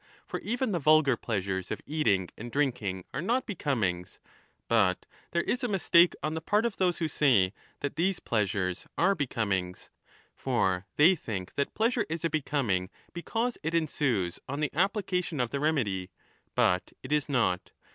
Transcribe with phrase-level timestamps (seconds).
[0.25, 4.19] For even the \ ulgar pleasures of eating and drinking are not becomings,
[4.67, 8.87] but there is a mistake on the part of those who say that these pleasures
[8.97, 9.91] are becomings.
[10.35, 15.51] For they think that pleasure is a becoming because it ensues on the application of
[15.51, 16.09] the remedy;
[16.55, 17.69] but it is not.